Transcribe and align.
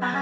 Bye. 0.00 0.15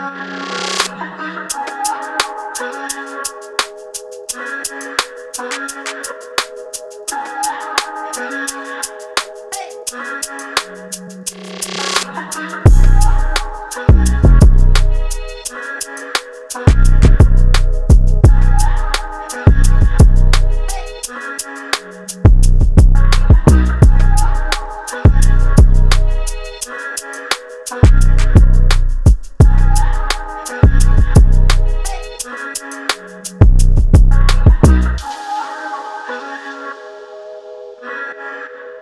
Thank 37.85 38.17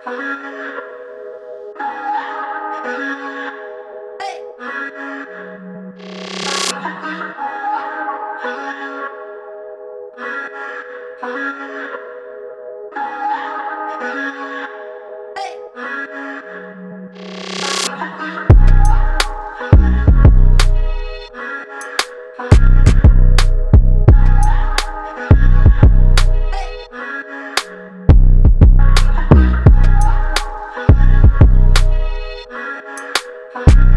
you. 0.05 0.82
Bye. 33.53 33.92